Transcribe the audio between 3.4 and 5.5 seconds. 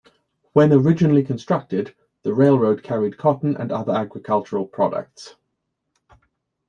and other agricultural products.